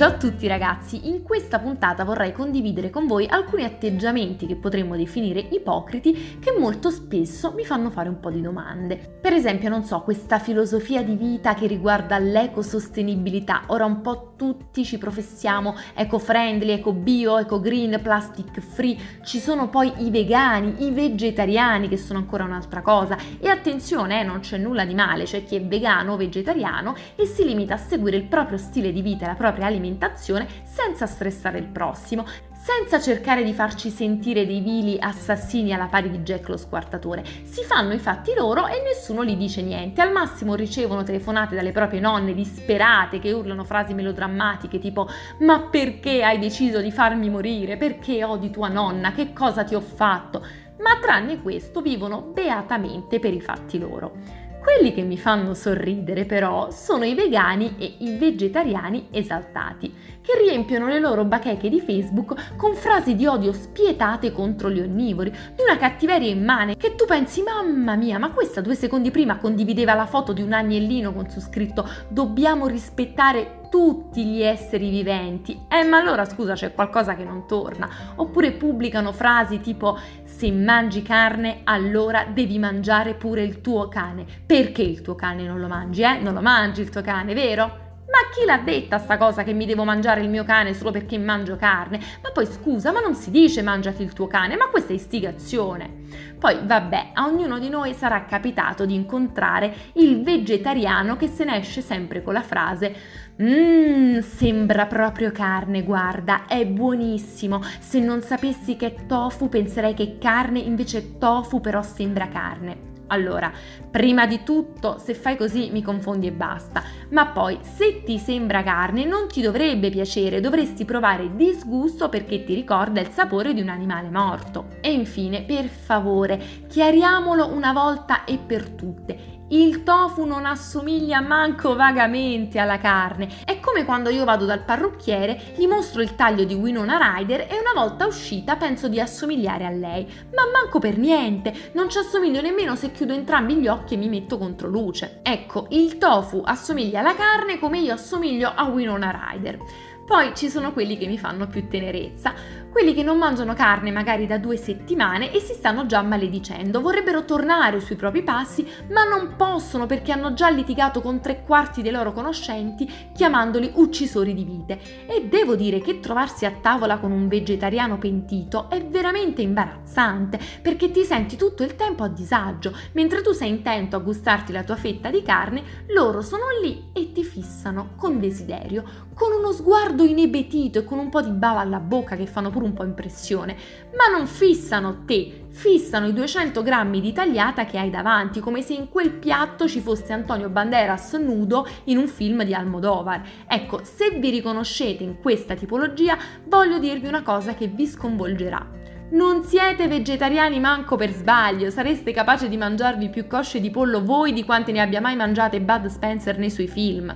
[0.00, 4.96] Ciao a tutti ragazzi, in questa puntata vorrei condividere con voi alcuni atteggiamenti che potremmo
[4.96, 9.18] definire ipocriti che molto spesso mi fanno fare un po' di domande.
[9.20, 14.86] Per esempio, non so, questa filosofia di vita che riguarda l'ecosostenibilità, ora un po' tutti
[14.86, 21.98] ci professiamo eco-friendly, eco-bio, eco-green, plastic free, ci sono poi i vegani, i vegetariani che
[21.98, 23.18] sono ancora un'altra cosa.
[23.38, 27.26] E attenzione, eh, non c'è nulla di male, c'è chi è vegano o vegetariano e
[27.26, 31.58] si limita a seguire il proprio stile di vita la propria alimentazione alimentazione senza stressare
[31.58, 36.56] il prossimo, senza cercare di farci sentire dei vili assassini alla pari di Jack lo
[36.56, 37.24] squartatore.
[37.44, 40.00] Si fanno i fatti loro e nessuno gli dice niente.
[40.00, 45.08] Al massimo ricevono telefonate dalle proprie nonne disperate che urlano frasi melodrammatiche tipo
[45.40, 47.76] ma perché hai deciso di farmi morire?
[47.76, 49.12] Perché odi tua nonna?
[49.12, 50.44] Che cosa ti ho fatto?
[50.80, 54.48] Ma tranne questo vivono beatamente per i fatti loro.
[54.60, 60.86] Quelli che mi fanno sorridere però sono i vegani e i vegetariani esaltati, che riempiono
[60.86, 65.78] le loro bacheche di Facebook con frasi di odio spietate contro gli onnivori, di una
[65.78, 70.34] cattiveria immane che tu pensi mamma mia, ma questa due secondi prima condivideva la foto
[70.34, 75.66] di un agnellino con su scritto dobbiamo rispettare tutti gli esseri viventi.
[75.68, 77.88] Eh, ma allora scusa, c'è qualcosa che non torna.
[78.16, 79.96] Oppure pubblicano frasi tipo
[80.40, 84.24] se mangi carne, allora devi mangiare pure il tuo cane.
[84.46, 86.18] Perché il tuo cane non lo mangi, eh?
[86.18, 87.89] Non lo mangi il tuo cane, vero?
[88.10, 91.16] Ma chi l'ha detta sta cosa che mi devo mangiare il mio cane solo perché
[91.16, 92.00] mangio carne?
[92.22, 96.08] Ma poi scusa, ma non si dice mangiati il tuo cane, ma questa è istigazione.
[96.36, 101.58] Poi vabbè, a ognuno di noi sarà capitato di incontrare il vegetariano che se ne
[101.58, 107.62] esce sempre con la frase Mmm, sembra proprio carne, guarda, è buonissimo.
[107.78, 112.89] Se non sapessi che è tofu penserei che è carne, invece tofu però sembra carne.
[113.10, 113.52] Allora,
[113.90, 118.62] prima di tutto, se fai così mi confondi e basta, ma poi se ti sembra
[118.62, 123.68] carne non ti dovrebbe piacere, dovresti provare disgusto perché ti ricorda il sapore di un
[123.68, 124.66] animale morto.
[124.80, 129.39] E infine, per favore, chiariamolo una volta e per tutte.
[129.52, 133.28] Il tofu non assomiglia manco vagamente alla carne.
[133.44, 137.58] È come quando io vado dal parrucchiere, gli mostro il taglio di Winona Ryder e
[137.58, 140.06] una volta uscita penso di assomigliare a lei.
[140.36, 144.08] Ma manco per niente, non ci assomiglio nemmeno se chiudo entrambi gli occhi e mi
[144.08, 145.18] metto contro luce.
[145.24, 149.58] Ecco, il tofu assomiglia alla carne come io assomiglio a Winona Ryder.
[150.06, 152.34] Poi ci sono quelli che mi fanno più tenerezza,
[152.70, 157.24] quelli che non mangiano carne magari da due settimane e si stanno già maledicendo, vorrebbero
[157.24, 161.90] tornare sui propri passi, ma non possono perché hanno già litigato con tre quarti dei
[161.90, 164.80] loro conoscenti chiamandoli uccisori di vite.
[165.06, 170.90] E devo dire che trovarsi a tavola con un vegetariano pentito è veramente imbarazzante perché
[170.90, 174.76] ti senti tutto il tempo a disagio, mentre tu sei intento a gustarti la tua
[174.76, 180.78] fetta di carne, loro sono lì e ti fissano con desiderio, con uno sguardo inebetito
[180.78, 183.56] e con un po' di bava alla bocca che fanno pure un po' impressione,
[183.96, 188.74] ma non fissano te, fissano i 200 grammi di tagliata che hai davanti, come se
[188.74, 193.22] in quel piatto ci fosse Antonio Banderas nudo in un film di Almodovar.
[193.46, 196.16] Ecco, se vi riconoscete in questa tipologia,
[196.46, 198.79] voglio dirvi una cosa che vi sconvolgerà.
[199.12, 204.32] Non siete vegetariani manco per sbaglio, sareste capaci di mangiarvi più cosce di pollo voi
[204.32, 207.12] di quante ne abbia mai mangiate Bud Spencer nei suoi film.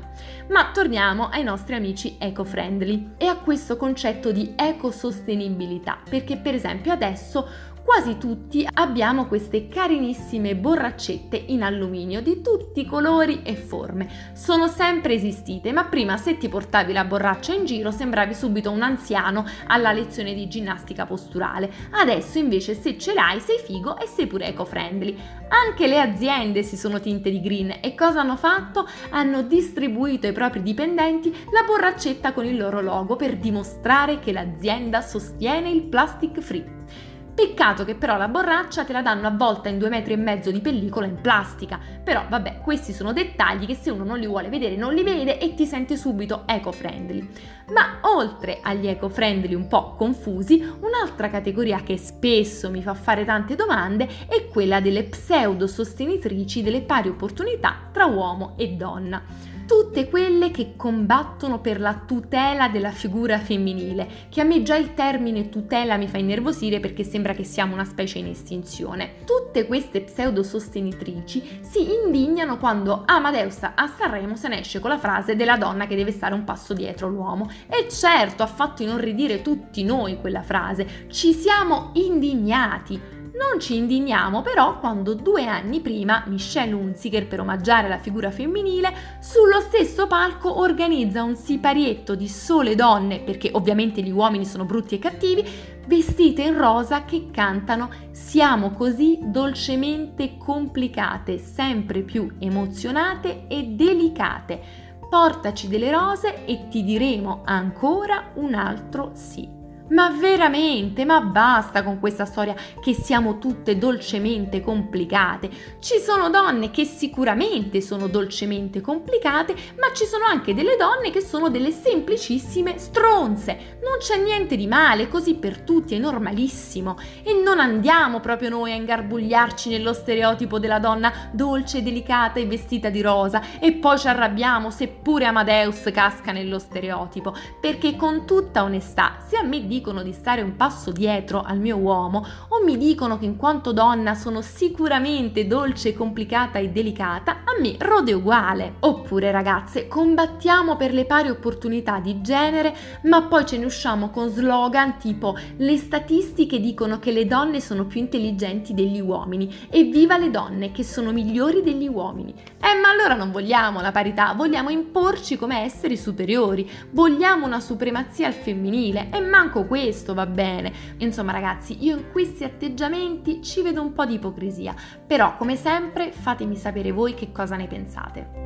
[0.48, 6.90] Ma torniamo ai nostri amici eco-friendly e a questo concetto di ecosostenibilità, perché per esempio
[6.90, 7.48] adesso
[7.84, 14.32] quasi tutti abbiamo queste carinissime borraccette in alluminio di tutti i colori e forme.
[14.32, 18.82] Sono sempre esistite, ma prima se ti portavi la borraccia in giro sembravi subito un
[18.82, 21.70] anziano alla lezione di ginnastica posturale.
[21.90, 25.16] Adesso invece se ce l'hai sei figo e sei pure eco-friendly.
[25.48, 28.88] Anche le aziende si sono tinte di green e cosa hanno fatto?
[29.10, 35.02] Hanno distribuito ai propri dipendenti la borraccetta con il loro logo per dimostrare che l'azienda
[35.02, 37.12] sostiene il plastic free.
[37.34, 40.60] Peccato che però la borraccia te la danno avvolta in due metri e mezzo di
[40.60, 41.80] pellicola in plastica.
[42.04, 45.40] Però vabbè, questi sono dettagli che se uno non li vuole vedere non li vede
[45.40, 47.28] e ti senti subito eco-friendly.
[47.72, 53.56] Ma oltre agli eco-friendly un po' confusi, un'altra categoria che spesso mi fa fare tante
[53.56, 59.22] domande è quella delle pseudo sostenitrici delle pari opportunità tra uomo e donna
[59.66, 64.94] tutte quelle che combattono per la tutela della figura femminile, che a me già il
[64.94, 69.24] termine tutela mi fa innervosire perché sembra che siamo una specie in estinzione.
[69.24, 74.98] Tutte queste pseudo sostenitrici si indignano quando Amadeus a Sanremo se ne esce con la
[74.98, 77.48] frase della donna che deve stare un passo dietro l'uomo.
[77.68, 83.13] E certo ha fatto inorridire tutti noi quella frase, ci siamo indignati.
[83.36, 89.18] Non ci indigniamo però quando due anni prima Michelle Hunziker, per omaggiare la figura femminile,
[89.20, 94.94] sullo stesso palco organizza un siparietto di sole donne, perché ovviamente gli uomini sono brutti
[94.94, 95.44] e cattivi,
[95.86, 104.62] vestite in rosa che cantano Siamo così dolcemente complicate, sempre più emozionate e delicate.
[105.10, 109.63] Portaci delle rose e ti diremo ancora un altro sì.
[109.86, 115.50] Ma veramente, ma basta con questa storia che siamo tutte dolcemente complicate.
[115.78, 121.20] Ci sono donne che sicuramente sono dolcemente complicate, ma ci sono anche delle donne che
[121.20, 123.78] sono delle semplicissime stronze.
[123.82, 126.96] Non c'è niente di male, così per tutti è normalissimo.
[127.22, 132.88] E non andiamo proprio noi a ingarbugliarci nello stereotipo della donna dolce, delicata e vestita
[132.88, 138.62] di rosa e poi ci arrabbiamo se pure Amadeus casca nello stereotipo, perché con tutta
[138.62, 142.78] onestà, se a me dicono di stare un passo dietro al mio uomo o mi
[142.78, 148.74] dicono che in quanto donna sono sicuramente dolce, complicata e delicata, a me rode uguale.
[148.80, 152.72] Oppure ragazze, combattiamo per le pari opportunità di genere,
[153.04, 157.86] ma poi ce ne usciamo con slogan tipo le statistiche dicono che le donne sono
[157.86, 162.32] più intelligenti degli uomini e viva le donne che sono migliori degli uomini.
[162.74, 168.26] Eh ma allora non vogliamo la parità, vogliamo imporci come esseri superiori, vogliamo una supremazia
[168.26, 170.72] al femminile e manco questo va bene.
[170.98, 174.74] Insomma ragazzi, io in questi atteggiamenti ci vedo un po' di ipocrisia,
[175.06, 178.43] però come sempre fatemi sapere voi che cosa ne pensate.